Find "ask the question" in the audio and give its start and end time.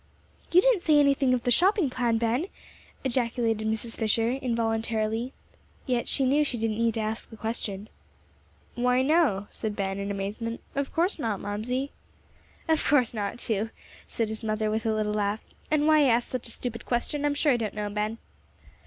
7.01-7.87